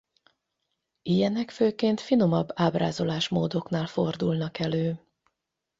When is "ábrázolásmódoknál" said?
2.55-3.85